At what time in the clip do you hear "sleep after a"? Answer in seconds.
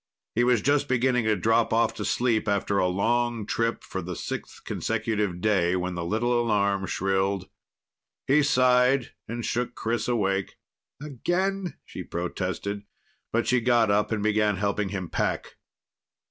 2.05-2.87